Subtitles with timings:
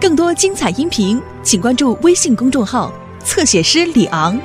[0.00, 2.92] 更多精彩音频，请关注微信公众号
[3.24, 4.40] “侧写师李昂”。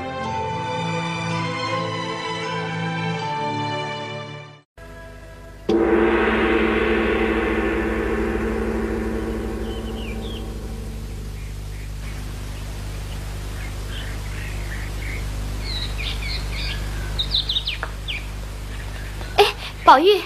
[19.38, 19.46] 哎，
[19.86, 20.20] 宝玉，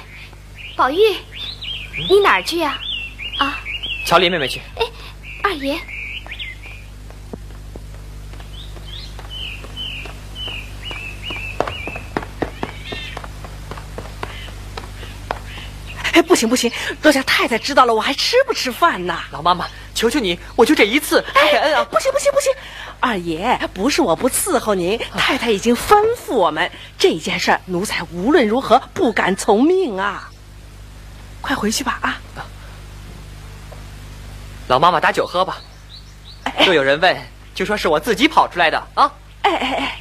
[0.78, 0.96] 宝玉，
[2.10, 2.80] 你哪儿去呀、
[3.40, 3.60] 啊？
[4.06, 4.62] 瞧林妹妹去。
[4.78, 4.86] 哎，
[5.48, 5.80] 二爷，
[16.12, 16.70] 哎，不行不行，
[17.02, 19.18] 若家太太知道了，我还吃不吃饭呢？
[19.32, 19.66] 老妈妈，
[19.96, 21.86] 求求你，我就这一次，哎感恩啊！
[21.86, 22.52] 不行不行不行，
[23.00, 30.30] 二爷不是我不伺候您，太太已经吩咐我们这件事儿，奴才无论如何不敢从命啊！
[31.40, 32.20] 快回去吧啊！
[34.68, 35.58] 老妈妈打酒喝吧。
[36.66, 37.18] 若有人问，
[37.54, 39.12] 就说是我自己跑出来的啊！
[39.44, 40.00] 哎哎哎，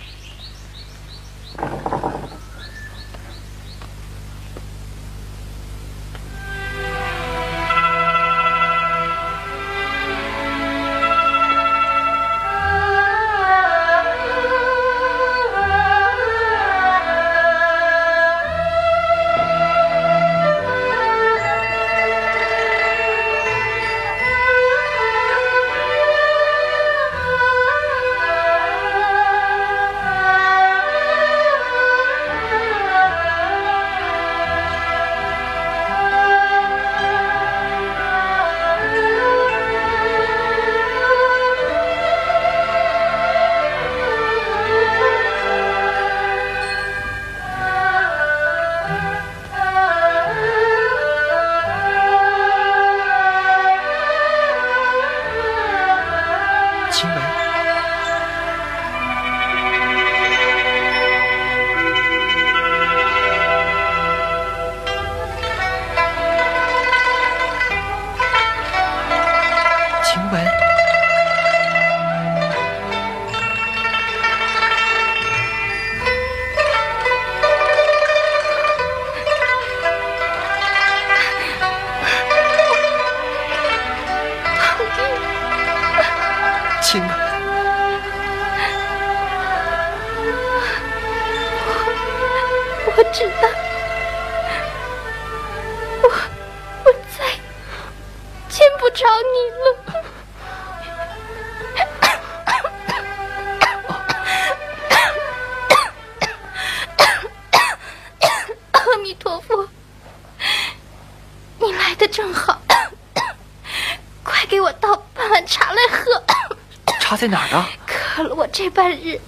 [118.97, 119.21] 日，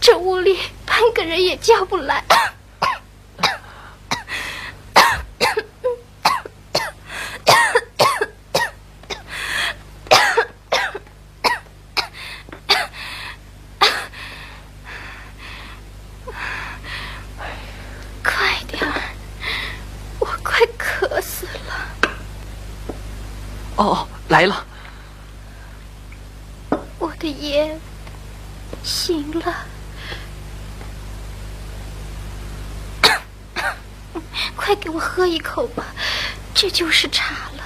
[0.00, 2.24] 这屋里半个人也叫不来。
[18.22, 18.92] 快点儿，
[20.18, 21.90] 我快渴死了。
[23.76, 24.64] 哦哦，来了。
[26.98, 27.78] 我的爷
[28.88, 29.66] 醒了，
[34.56, 35.84] 快给我喝一口吧，
[36.54, 37.64] 这就是茶了。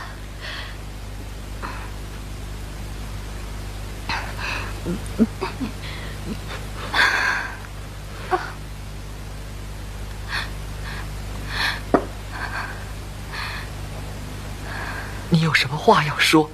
[15.30, 16.50] 你有什么话要说？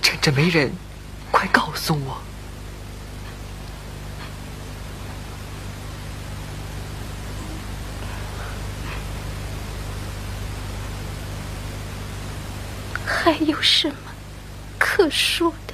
[0.00, 0.72] 趁着没人，
[1.30, 2.22] 快告诉我。
[13.06, 13.96] 还有什么
[14.78, 15.72] 可说的？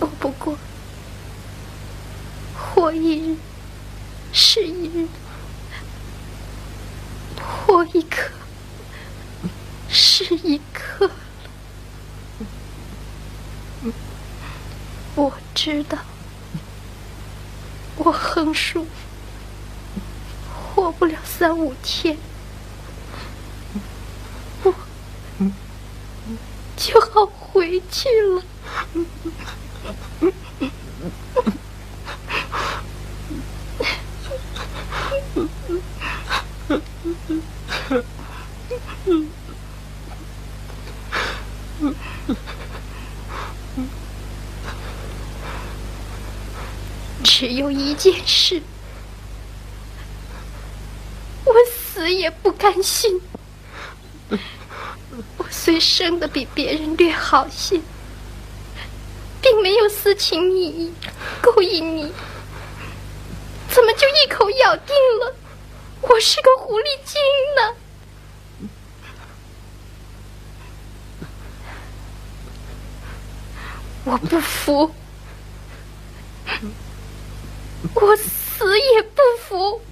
[0.00, 0.58] 我不过
[2.54, 3.36] 活一日
[4.34, 5.08] 是一日，
[7.40, 8.30] 活一刻
[9.88, 11.10] 是一刻。
[15.14, 15.96] 我知道，
[17.96, 18.86] 我横竖
[20.74, 22.18] 活不了三五天。
[26.86, 28.42] 就好回去了。
[47.24, 48.62] 只有一件事
[51.44, 53.20] 我死也不甘心。
[55.80, 57.80] 生的比别人略好些，
[59.40, 60.92] 并没有私情蜜意
[61.40, 62.12] 勾引你，
[63.68, 65.34] 怎么就一口咬定了
[66.02, 67.20] 我是个狐狸精
[67.56, 67.76] 呢？
[74.04, 74.94] 我不服，
[77.94, 79.82] 我死也不服。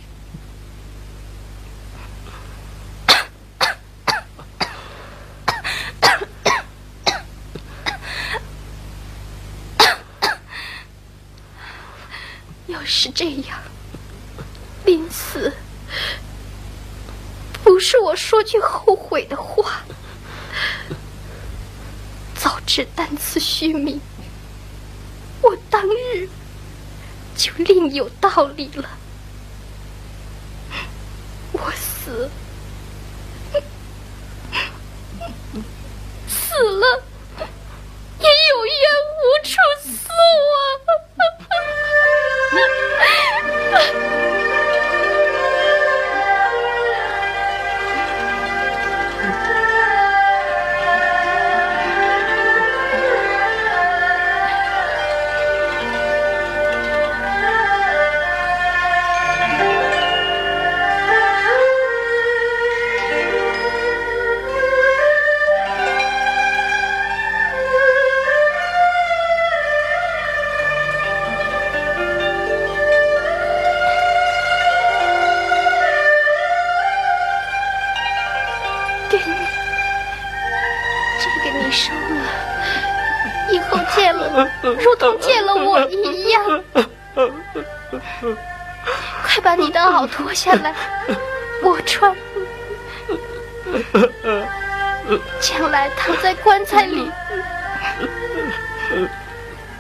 [12.67, 13.59] 要是这样，
[14.87, 15.53] 临死
[17.63, 19.83] 不是我说句后悔的话。
[22.35, 24.01] 早知单此虚名，
[25.43, 26.27] 我当日
[27.37, 28.89] 就另有道理了。
[31.53, 32.31] 我死，
[90.15, 90.73] 脱下来，
[91.61, 92.15] 我穿。
[95.41, 97.11] 将来躺在棺材里，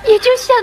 [0.04, 0.56] 也就像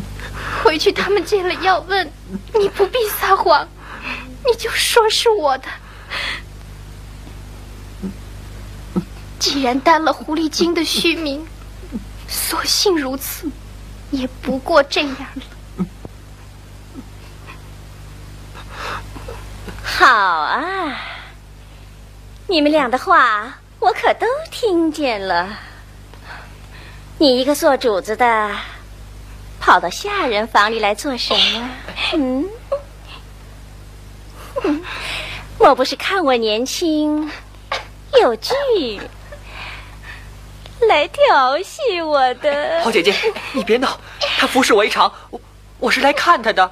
[0.62, 2.10] 回去他们见了要问，
[2.54, 3.68] 你不必撒谎，
[4.44, 5.64] 你就说是我的。
[9.38, 11.46] 既然担了狐狸精的虚名，
[12.26, 13.48] 索性如此，
[14.10, 15.86] 也不过这样了。
[19.84, 21.00] 好啊，
[22.48, 25.48] 你们俩的话我可都听见了。
[27.18, 28.75] 你一个做主子的。
[29.60, 31.70] 跑到下人房里来做什么？
[32.14, 32.48] 嗯，
[35.58, 37.30] 莫不是看我年轻
[38.20, 38.54] 有趣，
[40.88, 42.80] 来调戏我的？
[42.82, 43.14] 好姐姐，
[43.52, 43.98] 你别闹，
[44.38, 45.40] 他服侍我一场，我
[45.78, 46.70] 我是来看他的。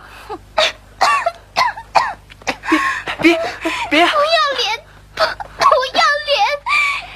[3.20, 3.38] 别别
[3.90, 3.90] 别！
[3.90, 4.06] 不要
[4.58, 4.84] 脸！
[5.14, 6.36] 不要脸！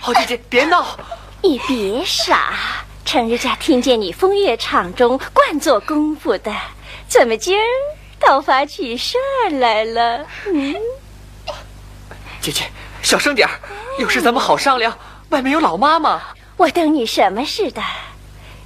[0.01, 0.99] 好姐姐，别闹！
[1.43, 2.55] 你别傻。
[3.09, 6.55] 程日家听见你风月场中惯做功夫的，
[7.09, 7.65] 怎么今儿
[8.19, 10.27] 倒发起事儿来了？
[10.45, 10.77] 嗯，
[12.39, 12.65] 姐姐，
[13.01, 13.55] 小声点儿，
[13.99, 14.95] 有事咱们好商量。
[15.31, 16.21] 外面有老妈妈。
[16.59, 17.81] 我等你什么似的，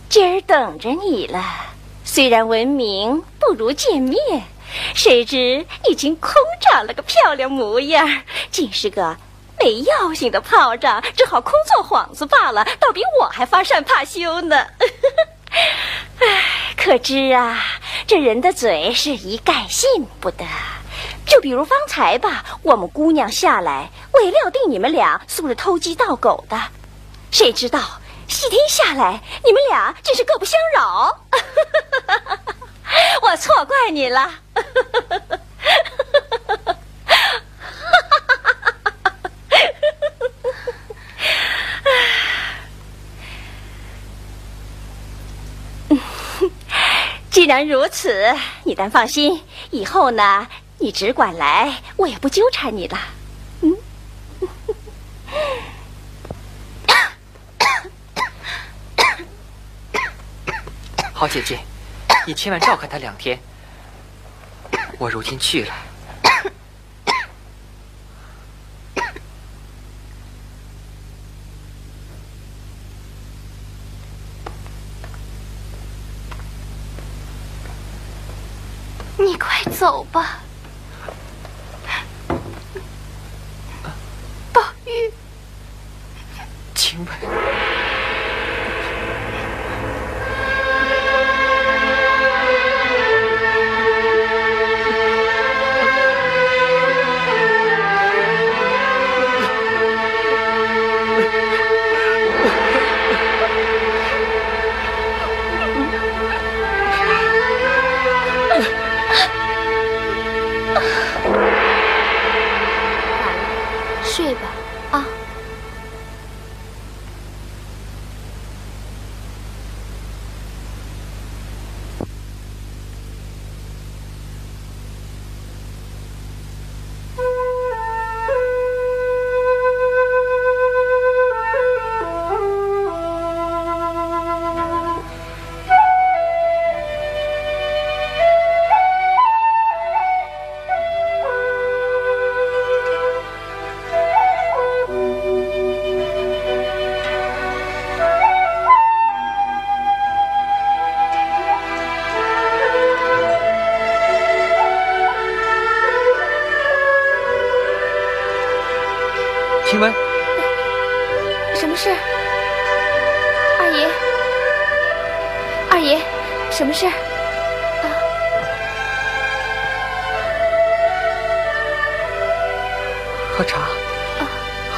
[0.09, 1.41] 今儿等着你了。
[2.05, 4.19] 虽然闻名不如见面，
[4.93, 9.17] 谁知已经空长了个漂亮模样，竟是个。
[9.63, 14.57] 没药性的炮仗，只好空做幌子罢了，倒比我还发善怕羞呢。
[16.19, 17.63] 唉，可知啊，
[18.05, 20.45] 这人的嘴是一概信不得。
[21.25, 26.61] 就比如方才吧，我们姑娘下来，未料定你们俩素是偷鸡盗狗的，
[27.31, 27.79] 谁知道
[28.27, 31.21] 西天下来，你们俩真是各不相扰。
[33.23, 34.29] 我错怪你了。
[47.33, 50.47] 既然如此，你但放心，以后呢，
[50.79, 52.99] 你只管来，我也不纠缠你了。
[53.63, 53.75] 嗯，
[61.15, 61.59] 好姐姐，
[62.27, 63.41] 你千万照看他两天。
[64.99, 65.75] 我如今去了。
[79.19, 80.42] 你快走吧，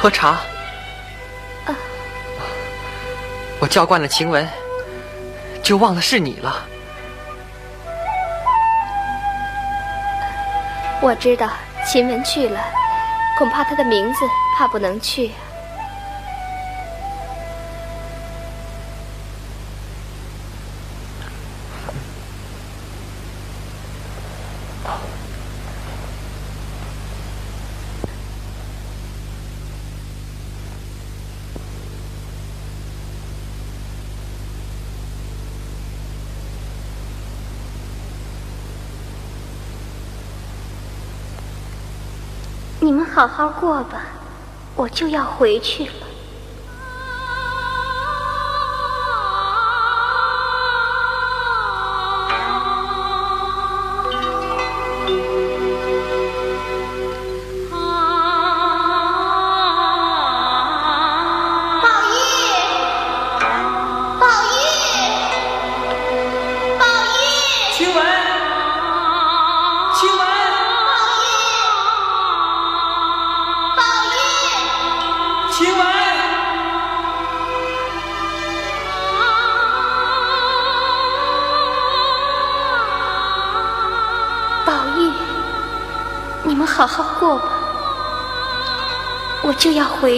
[0.05, 0.33] 喝茶。
[1.65, 1.73] 啊
[3.59, 4.47] 我叫惯了晴雯，
[5.63, 6.63] 就忘了是你了。
[11.01, 11.49] 我知道
[11.87, 12.61] 晴雯去了，
[13.39, 14.19] 恐怕她的名字
[14.55, 15.31] 怕不能去。
[42.85, 43.99] 你们好好过吧，
[44.75, 46.04] 我就要回去了。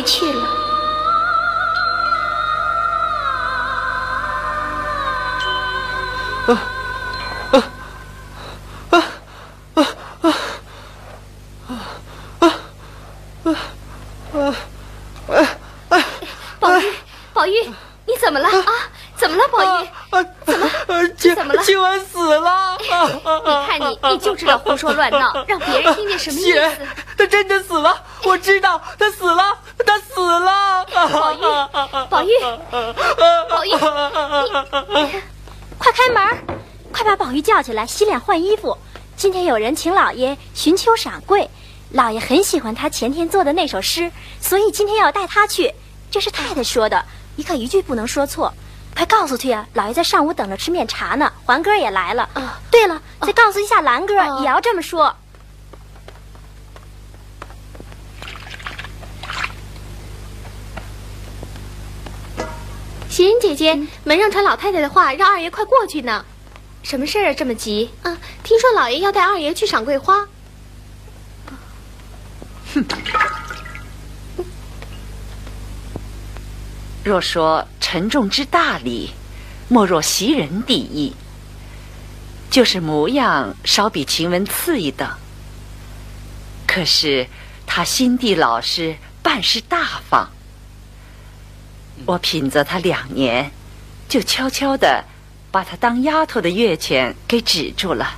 [0.08, 0.48] 去了。
[16.60, 16.94] 宝玉，
[17.34, 17.52] 宝玉，
[18.06, 18.64] 你怎么了啊？
[19.16, 19.90] 怎么了，宝玉？
[20.46, 20.70] 怎么？
[21.18, 22.78] 晴怎么了晴雯死了！
[22.80, 22.88] 你
[23.68, 26.78] 看你，你就知道胡说乱闹，让别人听见什么意熙然思？，
[27.18, 28.02] 他真的死了！
[28.24, 30.86] 我知道他死了，他死了！
[31.12, 31.42] 宝玉，
[32.10, 32.32] 宝玉，
[33.50, 33.72] 宝玉，
[34.94, 35.22] 你
[35.78, 36.22] 快开门！
[36.92, 38.78] 快把宝玉叫起来，洗脸换衣服。
[39.16, 41.50] 今天有人请老爷寻秋赏桂，
[41.92, 45.74] 老爷很喜欢他前天做的那首诗，所以今天要带他去。
[46.12, 47.04] 这是太太说的，
[47.36, 48.54] 你可一句不能说错。
[48.96, 49.68] 快告诉去啊！
[49.74, 52.28] 老爷在上午等着吃面茶呢，环哥也来了。
[52.34, 55.16] 啊对了，再告诉一下兰哥，啊也要这么说。
[63.18, 66.24] 袭人姐姐，门上传老太太的话，让二爷快过去呢。
[66.84, 67.34] 什么事儿啊？
[67.34, 67.90] 这么急？
[68.04, 70.28] 啊，听说老爷要带二爷去赏桂花。
[72.76, 72.86] 哼
[77.04, 79.10] 若说沉重之大礼，
[79.68, 81.16] 莫若袭人第一。
[82.52, 85.10] 就是模样稍比晴雯次一等，
[86.68, 87.26] 可是
[87.66, 90.30] 他心地老实，办事大方。
[92.08, 93.52] 我品责她两年，
[94.08, 95.04] 就悄悄的
[95.52, 98.16] 把她当丫头的月钱给止住了，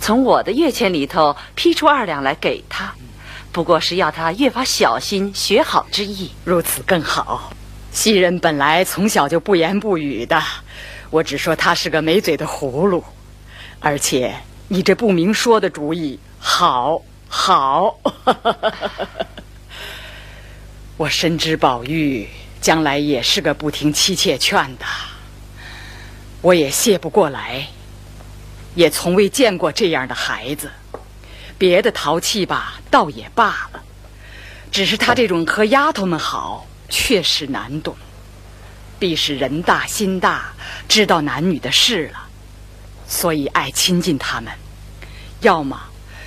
[0.00, 2.94] 从我的月钱里头批出二两来给她，
[3.50, 6.30] 不过是要她越发小心学好之意。
[6.44, 7.52] 如此更好。
[7.90, 10.40] 袭人本来从小就不言不语的，
[11.10, 13.02] 我只说她是个没嘴的葫芦。
[13.80, 14.36] 而且
[14.68, 17.98] 你这不明说的主意，好，好。
[20.96, 22.28] 我深知宝玉
[22.64, 24.86] 将来也是个不听妻妾劝的，
[26.40, 27.68] 我也谢不过来，
[28.74, 30.70] 也从未见过这样的孩子。
[31.58, 33.82] 别的淘气吧，倒也罢了，
[34.72, 36.66] 只是他这种和丫头们好。
[36.88, 37.94] 确实难懂，
[38.98, 40.54] 必是人大心大，
[40.88, 42.28] 知道男女的事了，
[43.06, 44.50] 所以爱亲近他们；
[45.40, 45.78] 要么，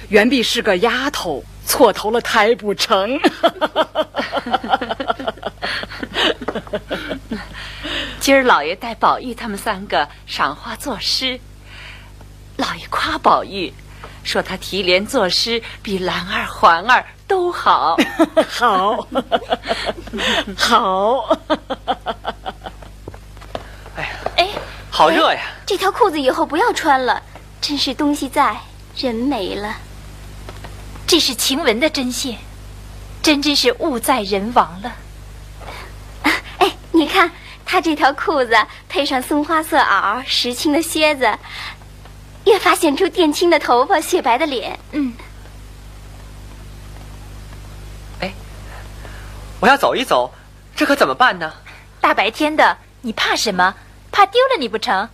[0.10, 3.20] 原必是个丫头错投了胎不成。
[8.20, 11.40] 今儿老爷带宝玉他们三个赏花作诗，
[12.58, 13.74] 老爷夸宝玉，
[14.24, 17.06] 说他提联作诗比兰儿、环儿。
[17.28, 17.98] 都好，
[18.48, 19.06] 好，
[20.56, 21.38] 好。
[23.98, 24.50] 哎呀，哎，
[24.90, 25.42] 好热呀！
[25.66, 27.22] 这条裤子以后不要穿了，
[27.60, 28.56] 真是东西在，
[28.96, 29.76] 人没了。
[31.06, 32.38] 这是晴雯的针线，
[33.22, 34.94] 真真是物在人亡了。
[36.98, 37.32] 哎，你看
[37.64, 38.58] 他这条裤子
[38.90, 41.38] 配上松花色袄、石青的靴子，
[42.46, 44.80] 越发显出靛青的头发、雪白的脸。
[44.94, 45.14] 嗯。
[48.20, 48.34] 哎
[49.60, 50.34] 我要走一走，
[50.76, 51.54] 这可怎么办呢？
[52.02, 53.76] 大白天的，你怕什么？
[54.12, 55.08] 怕丢了你不成？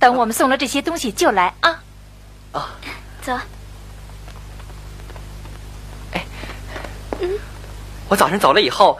[0.00, 1.82] 等我们送了这些东西就来啊！
[2.52, 2.70] 啊，
[3.22, 3.32] 走。
[6.12, 6.24] 哎，
[7.20, 7.30] 嗯，
[8.08, 8.98] 我早上走了以后，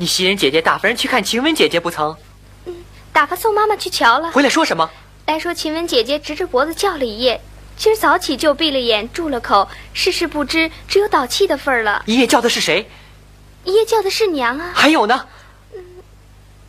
[0.00, 2.16] 你袭人姐姐打发人去看晴雯姐姐不曾？
[2.64, 2.74] 嗯，
[3.12, 4.30] 打发宋妈妈去瞧了。
[4.32, 4.90] 回来说什么？
[5.26, 7.38] 来说晴雯姐姐直着脖子叫了一夜，
[7.76, 12.02] 今儿早起就闭了眼，住了口，事事不知，只有倒气的份儿了。
[12.06, 12.88] 一夜叫的是谁？
[13.64, 15.26] 一夜叫的是娘啊，还有呢，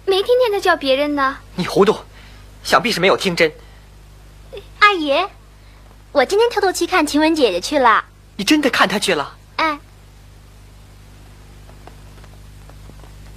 [0.04, 1.38] 没听见他叫别人呢。
[1.56, 1.96] 你糊涂，
[2.66, 3.50] 想必是没有听真。
[4.78, 5.26] 二爷，
[6.12, 8.04] 我今天偷偷去看晴雯姐姐去了。
[8.36, 9.38] 你真的看她去了？
[9.56, 9.80] 哎，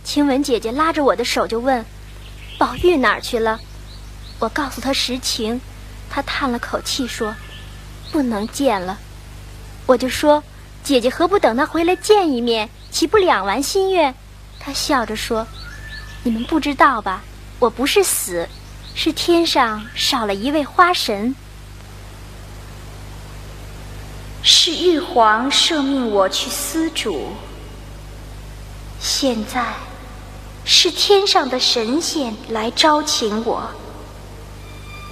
[0.05, 1.85] 晴雯姐姐拉着我的手就问
[2.59, 3.59] ：“宝玉哪儿去了？”
[4.39, 5.61] 我告诉她实情，
[6.11, 7.35] 她叹了口气说
[8.13, 8.99] ：“不能见了。”
[9.87, 10.45] 我就说
[10.85, 14.15] ：“姐姐何不等他回来见一面？”岂不两完心愿？
[14.61, 15.47] 他笑着说
[16.23, 17.23] ：“你们不知道吧？
[17.59, 18.49] 我不是死，
[18.95, 21.35] 是天上少了一位花神。
[24.43, 27.33] 是玉皇赦命我去司主。
[29.01, 29.75] 现在，
[30.65, 33.63] 是天上的神仙来招请我，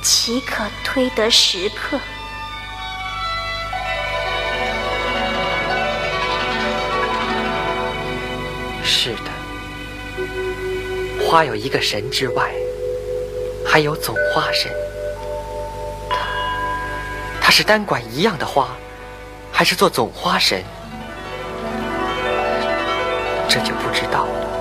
[0.03, 1.99] 岂可推得时刻？”
[8.83, 9.31] 是的，
[11.23, 12.51] 花有一个神之外，
[13.67, 14.73] 还有总花神。
[16.09, 16.17] 他，
[17.43, 18.69] 他是单管一样的花，
[19.51, 20.65] 还是做总花神？
[23.49, 24.52] 这就不知道了。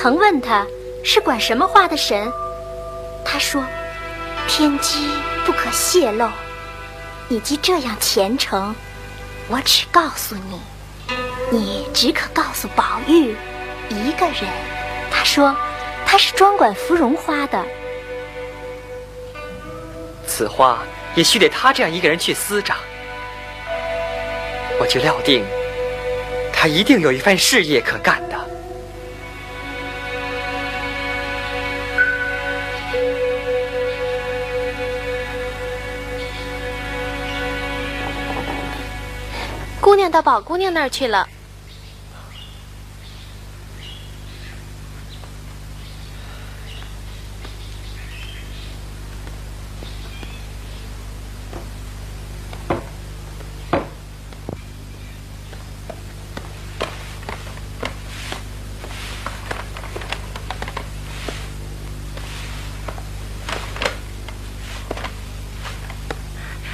[0.00, 0.66] 曾问他。
[1.02, 2.30] 是管什么花的神？
[3.24, 3.64] 他说
[4.46, 5.10] ：“天机
[5.46, 6.28] 不可泄露。
[7.26, 8.74] 你既这样虔诚，
[9.48, 10.60] 我只告诉你，
[11.50, 13.34] 你只可告诉宝玉
[13.88, 14.44] 一个人。
[15.10, 15.56] 他说
[16.04, 17.64] 他是专管芙蓉花的。
[20.26, 20.80] 此花
[21.14, 22.76] 也须得他这样一个人去司掌。
[24.78, 25.46] 我就料定，
[26.52, 28.38] 他一定有一番事业可干的。”
[39.90, 41.28] 姑娘到宝姑娘那儿去了。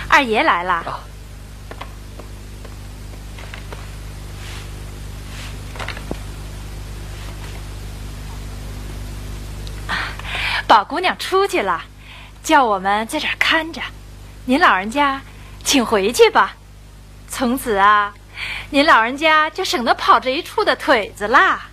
[0.07, 1.06] 二爷来了。
[10.67, 11.85] 宝姑娘出去了，
[12.43, 13.81] 叫我们在这儿看着。
[14.47, 15.23] 您老人家
[15.65, 16.57] 请回去吧。
[17.29, 18.15] 从此啊，
[18.71, 21.69] 您老人家就省得跑这一处的腿子啦。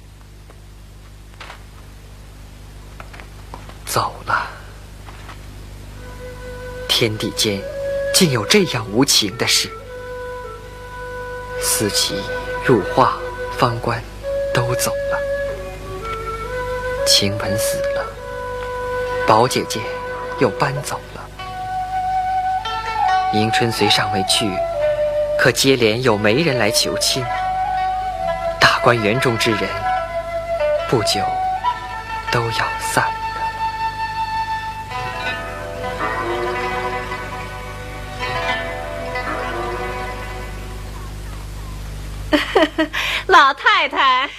[3.85, 4.47] 走了，
[6.87, 7.61] 天地间
[8.13, 9.71] 竟有这样无情的事。
[11.61, 12.21] 思琪、
[12.65, 13.17] 入画、
[13.57, 14.03] 方官
[14.53, 15.19] 都走了，
[17.05, 17.92] 晴雯死了，
[19.25, 19.79] 宝姐姐
[20.39, 21.21] 又搬走了，
[23.33, 24.51] 迎春虽尚未去，
[25.39, 27.23] 可接连有媒人来求亲，
[28.59, 29.61] 大观园中之人
[30.89, 31.21] 不久
[32.31, 33.13] 都要散了。
[43.27, 44.29] 老太太，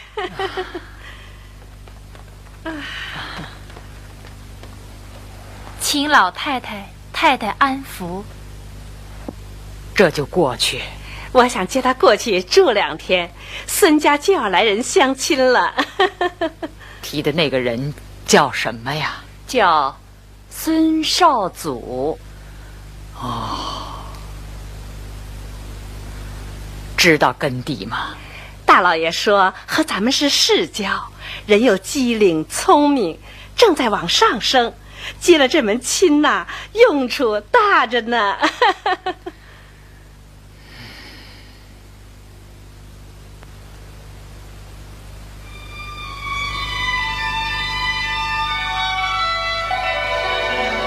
[5.94, 8.20] 请老太太太太安抚。
[9.94, 10.82] 这就过去。
[11.30, 13.32] 我想接他过去住两天，
[13.68, 15.72] 孙家就要来人相亲了。
[17.00, 17.94] 提的那个人
[18.26, 19.22] 叫什么呀？
[19.46, 19.96] 叫
[20.50, 22.18] 孙少祖。
[23.16, 24.02] 哦，
[26.96, 28.16] 知道根底吗？
[28.66, 31.00] 大老爷说和咱们是世交，
[31.46, 33.16] 人又机灵聪明，
[33.54, 34.74] 正在往上升，
[35.20, 38.36] 接了这门亲呐，用处大着呢。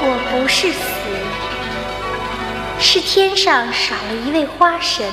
[0.10, 0.80] 我不是死，
[2.80, 5.06] 是天上少了一位花神。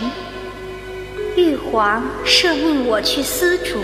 [1.36, 3.82] 玉皇赦命我去司主，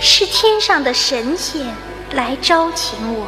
[0.00, 1.66] 是天上的神仙
[2.12, 3.26] 来招请我。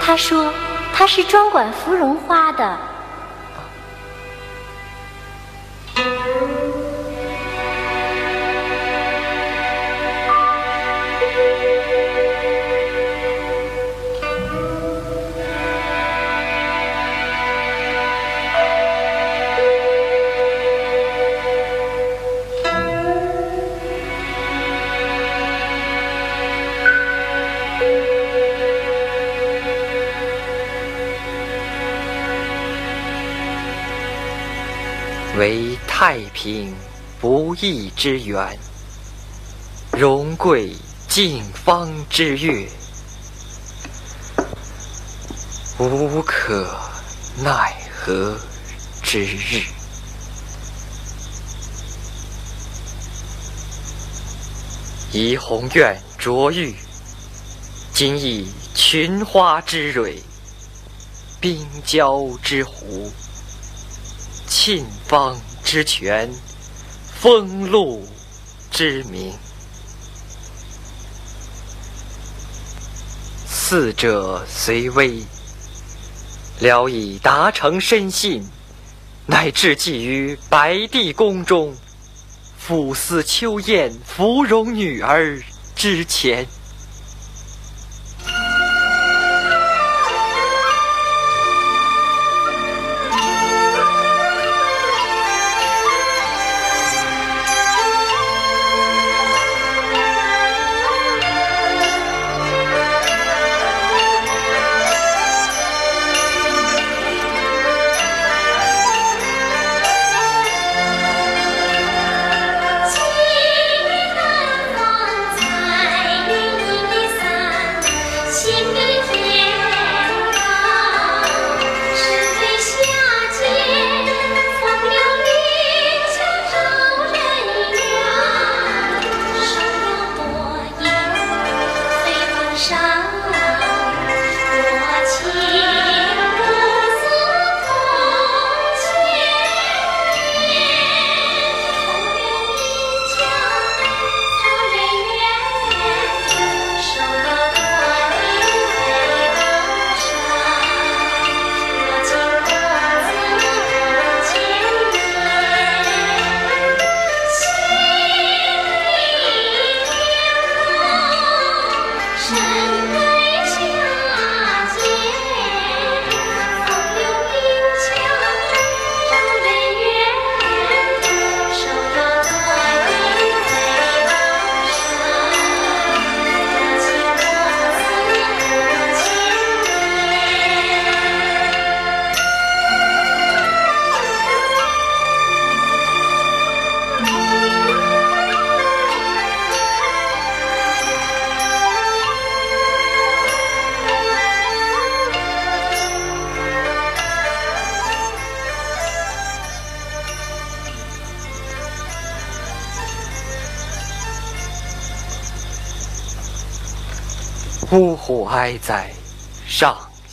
[0.00, 0.52] 他说
[0.92, 2.91] 他是专管芙蓉花的。
[36.04, 36.74] 太平
[37.20, 38.58] 不义之源，
[39.92, 40.74] 荣贵
[41.08, 42.68] 敬方之月，
[45.78, 46.76] 无可
[47.44, 48.36] 奈何
[49.00, 49.62] 之日。
[55.12, 56.74] 怡红院卓玉，
[57.94, 60.20] 今以群花之蕊，
[61.40, 63.08] 冰娇之狐。
[64.48, 65.40] 沁芳
[65.72, 66.30] 之泉，
[67.18, 68.06] 风露
[68.70, 69.32] 之名，
[73.46, 75.22] 四者虽微，
[76.60, 78.46] 聊以达成深信，
[79.24, 81.74] 乃至寄于白帝宫中，
[82.62, 85.42] 抚思秋燕芙蓉女儿
[85.74, 86.46] 之前。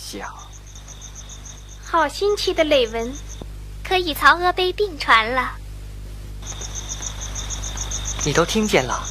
[0.09, 0.33] 上下。
[1.85, 3.13] 好新奇的雷文，
[3.83, 5.51] 可以曹娥碑并传了。
[8.25, 9.03] 你都听见了？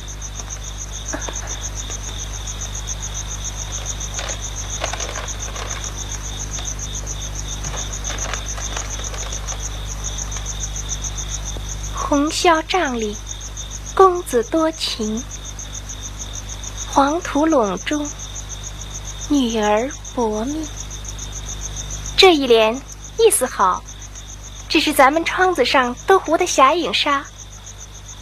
[11.94, 13.16] 红绡帐里，
[13.94, 15.22] 公子多情；
[16.92, 18.08] 黄土垄中，
[19.28, 20.66] 女儿薄命。
[22.18, 22.74] 这一联
[23.16, 23.80] 意思好，
[24.68, 27.24] 只是咱们窗子上都糊的霞影纱，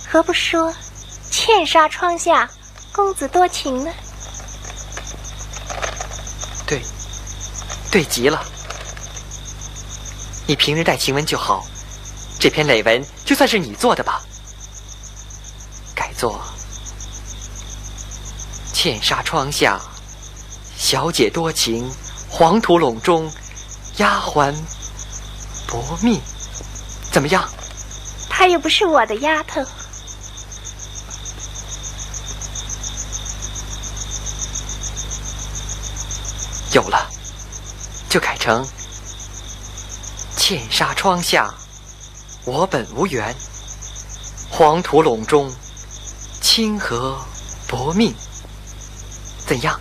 [0.06, 0.70] 何不说
[1.32, 2.46] “茜纱窗下，
[2.92, 3.90] 公子多情”呢？
[6.66, 6.82] 对，
[7.90, 8.44] 对极了。
[10.46, 11.66] 你平日带晴雯就好。
[12.38, 14.20] 这篇累文就算是你做的吧，
[15.94, 16.38] 改作
[18.74, 19.80] “茜纱窗下，
[20.76, 21.90] 小姐多情；
[22.28, 23.32] 黄土垄中，
[23.98, 24.54] 丫鬟
[25.66, 26.20] 薄命”，
[27.12, 27.48] 怎么样？
[28.28, 29.64] 她又不是我的丫头。
[36.72, 37.10] 有了，
[38.10, 38.66] 就改成
[40.36, 41.52] “茜纱窗下”。
[42.44, 43.34] 我本无缘，
[44.50, 45.50] 黄土垄中，
[46.40, 47.18] 清河
[47.66, 48.14] 薄命，
[49.46, 49.80] 怎样？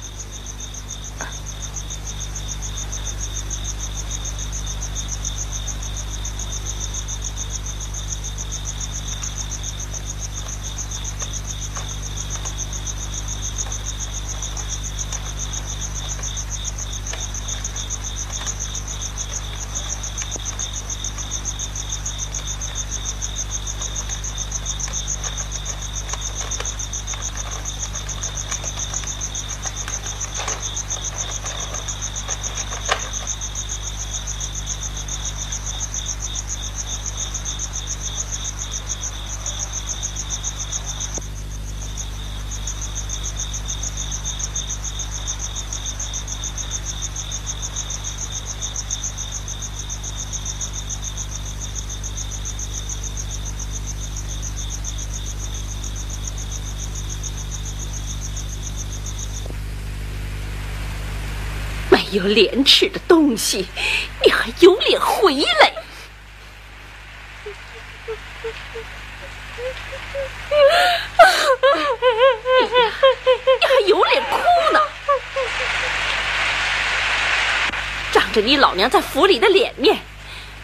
[62.16, 63.68] 有廉耻的东西，
[64.24, 65.74] 你还有脸回来？
[73.60, 74.38] 你还有脸哭
[74.72, 74.80] 呢？
[78.14, 80.00] 仗着你老娘在府里的脸面，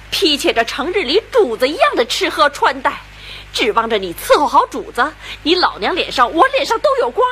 [0.10, 3.02] 披切着成日里主子一样的吃喝穿戴，
[3.52, 7.28] 指望着你伺候好主子，你老娘脸上我脸上都有光。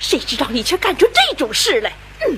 [0.00, 1.92] 谁知道你却干出这种事来？
[2.26, 2.36] 嗯。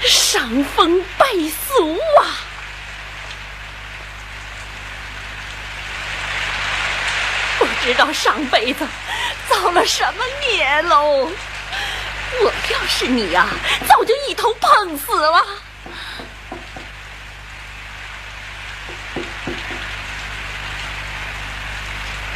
[0.00, 1.26] 伤风败
[1.66, 2.22] 俗啊！
[7.58, 8.86] 不知道上辈子
[9.50, 11.28] 造了什么孽喽！
[12.40, 13.48] 我要是你呀，
[13.88, 15.44] 早就一头碰死了。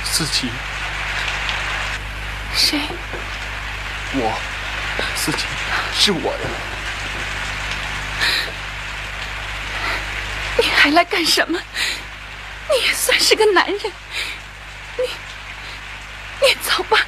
[0.04, 0.50] 思琪，
[2.56, 2.80] 谁？
[4.14, 4.36] 我，
[5.14, 5.44] 思琪，
[5.96, 6.38] 是我呀。
[10.58, 11.56] 你还来干什么？
[12.68, 13.92] 你也算是个男人，你，
[16.42, 16.98] 你走吧。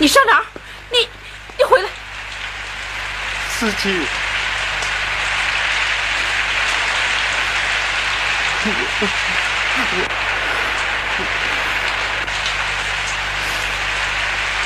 [0.00, 0.44] 你上哪儿？
[0.92, 1.08] 你，
[1.56, 1.88] 你回来。
[3.58, 4.06] 司机。
[8.64, 9.08] 我。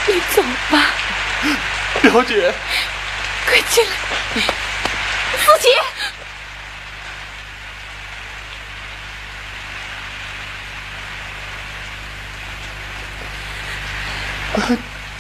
[0.04, 0.84] 你走吧，
[2.00, 2.52] 表姐，
[3.46, 4.42] 快进来，
[5.36, 5.68] 思琪，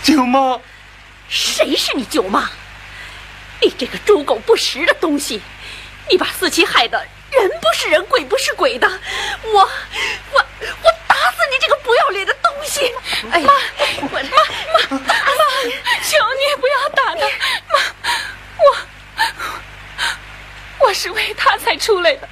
[0.02, 0.58] 舅妈，
[1.28, 2.50] 谁是你舅妈？
[3.60, 5.40] 你这个猪狗不食的东西，
[6.10, 6.98] 你把思琪害得
[7.30, 8.88] 人不是人，鬼不是鬼的，
[9.44, 9.68] 我，
[10.32, 10.41] 我。
[11.62, 12.92] 这个不要脸的东西！
[13.30, 13.52] 哎妈，
[14.00, 14.28] 妈妈妈，
[16.02, 17.20] 求你不要打他！
[17.72, 17.78] 妈，
[18.58, 18.76] 我
[20.80, 22.28] 我是为他才出来的，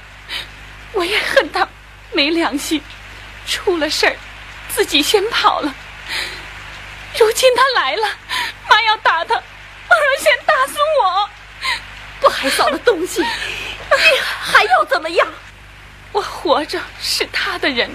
[0.90, 1.68] 我也恨他
[2.10, 2.82] 没良心，
[3.46, 4.16] 出了事儿
[4.68, 5.72] 自己先跑了。
[7.16, 8.08] 如今他来了，
[8.68, 9.42] 妈要打他，儿
[10.18, 11.30] 先打死我！
[12.20, 13.28] 不害臊的东西，你
[14.42, 15.24] 还要怎么样？
[16.10, 17.88] 我活着是他的人，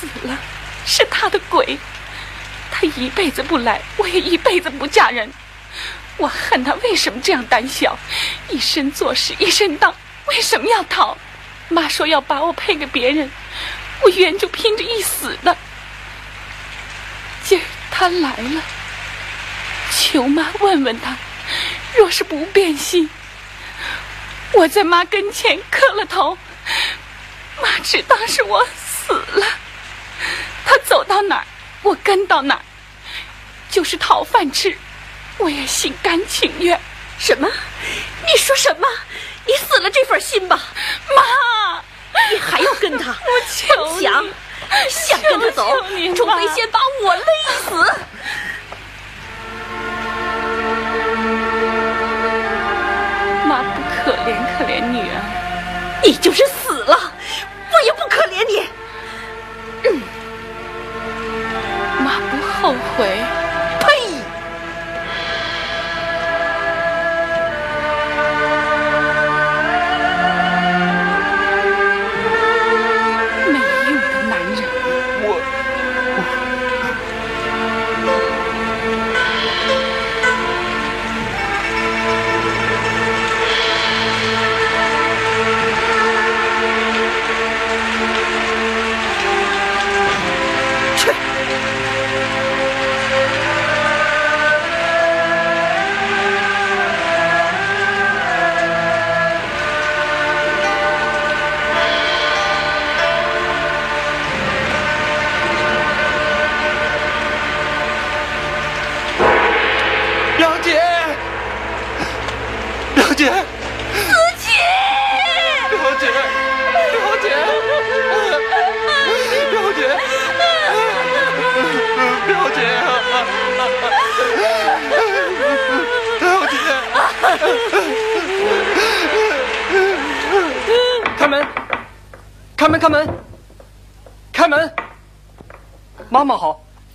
[0.00, 0.38] 死了
[0.86, 1.78] 是他的鬼。
[2.70, 5.30] 他一辈子不来，我也一辈子不嫁人。
[6.16, 7.98] 我恨他为什么这样胆小，
[8.48, 9.94] 一身做事一身当，
[10.26, 11.16] 为什么要逃？
[11.68, 13.30] 妈说要把我配给别人，
[14.02, 15.56] 我原就拼着一死的。
[17.44, 18.62] 今儿他来了，
[19.92, 21.16] 求妈问问他，
[21.96, 23.08] 若是不变心，
[24.52, 26.36] 我在妈跟前磕了头，
[27.62, 29.46] 妈只当是我死了。
[30.64, 31.44] 他走到哪儿，
[31.82, 32.60] 我跟到哪儿，
[33.70, 34.76] 就是讨饭吃，
[35.38, 36.80] 我也心甘情愿。
[37.18, 37.48] 什么？
[38.26, 38.88] 你说什么？
[39.46, 40.60] 你死了这份心吧，
[41.16, 41.82] 妈！
[42.30, 43.10] 你还要跟他？
[43.10, 44.22] 我求你，想
[44.88, 45.82] 想跟他走，
[46.14, 47.24] 除非先把我勒
[47.64, 47.70] 死。
[53.46, 55.12] 妈不可怜可怜女儿，
[56.04, 57.12] 你就是死了，
[57.72, 58.68] 我也不可怜你。
[62.62, 63.39] 后悔。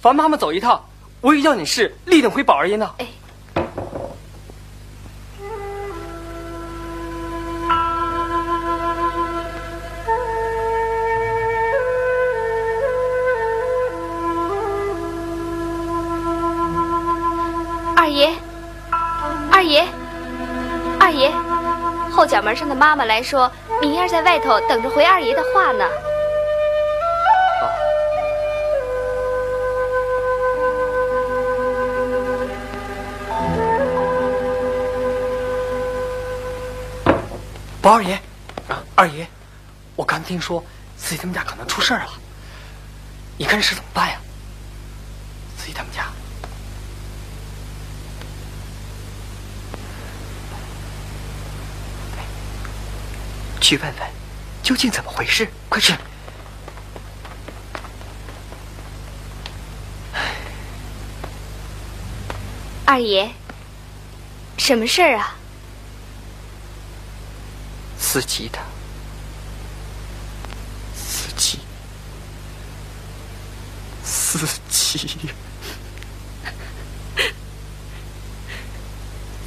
[0.06, 0.80] 烦妈妈走一趟，
[1.20, 2.88] 我有要紧事，立定回宝二爷呢。
[3.00, 3.08] 哎，
[17.96, 18.32] 二爷，
[19.52, 19.88] 二爷，
[21.00, 21.32] 二爷，
[22.12, 25.84] 后角门上的妈妈来说，明燕在外头等着回二爷的话呢。
[37.86, 38.20] 宝二爷，
[38.96, 39.28] 二爷，
[39.96, 40.66] 我刚听说
[40.98, 42.10] 司机他们家可能出事儿了，
[43.38, 44.20] 你看这事怎么办呀？
[45.56, 46.08] 司机他们家，
[53.62, 54.10] 去问问
[54.64, 55.94] 究竟怎么回事，快去！
[62.84, 63.30] 二爷，
[64.58, 65.36] 什么事儿啊？
[68.16, 68.58] 司机的，
[70.96, 71.60] 司机，
[74.06, 74.40] 司
[74.70, 75.20] 机，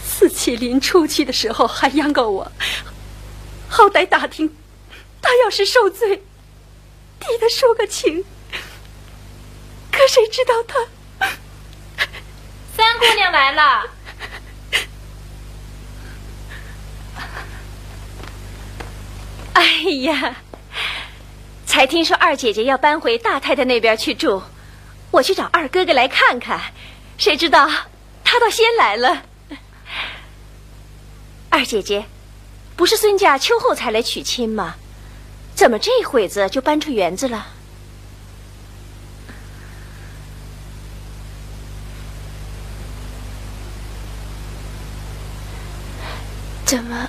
[0.06, 2.52] 四七临出去的时候还央告我，
[3.70, 4.54] 好歹打听
[5.22, 6.22] 他要是受罪，
[7.18, 8.22] 替他说个情。
[9.90, 10.74] 可谁知道他
[12.76, 13.90] 三姑娘来了。
[19.60, 19.64] 哎
[20.02, 20.36] 呀，
[21.66, 24.40] 才听说二姐姐要搬回大太太那边去住，
[25.10, 26.60] 我去找二哥哥来看看，
[27.16, 27.68] 谁知道
[28.22, 29.24] 他倒先来了。
[31.50, 32.04] 二姐姐，
[32.76, 34.76] 不是孙家秋后才来娶亲吗？
[35.56, 37.48] 怎么这会子就搬出园子了？
[46.64, 47.08] 怎么？